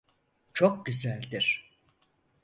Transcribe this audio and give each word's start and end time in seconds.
Çok 0.53 0.85
güzeldir. 0.85 1.69